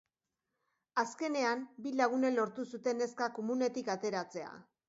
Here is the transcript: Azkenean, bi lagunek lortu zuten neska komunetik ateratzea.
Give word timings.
Azkenean, 1.01 1.61
bi 1.87 1.93
lagunek 2.01 2.35
lortu 2.39 2.67
zuten 2.75 3.01
neska 3.05 3.31
komunetik 3.39 3.97
ateratzea. 3.99 4.53